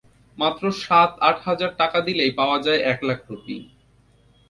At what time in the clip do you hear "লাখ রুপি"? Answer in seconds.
3.07-3.57